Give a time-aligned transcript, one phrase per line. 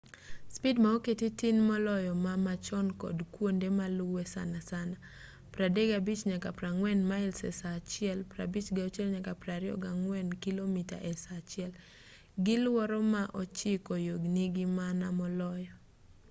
[0.55, 4.97] spid ma oketi tin moloyo ma machon kod kuonde maluwe- sanasana
[5.55, 11.71] 35-40 mails e saa achiel 56-64 kilomita e saa achiel
[12.45, 15.71] gi luoro ma ochiko yo nigi maana moloyo